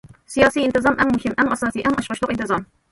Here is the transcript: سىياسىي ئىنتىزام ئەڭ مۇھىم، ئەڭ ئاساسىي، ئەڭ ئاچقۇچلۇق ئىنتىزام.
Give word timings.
سىياسىي 0.35 0.65
ئىنتىزام 0.69 0.97
ئەڭ 1.03 1.11
مۇھىم، 1.13 1.37
ئەڭ 1.39 1.53
ئاساسىي، 1.53 1.87
ئەڭ 1.89 2.01
ئاچقۇچلۇق 2.01 2.37
ئىنتىزام. 2.37 2.71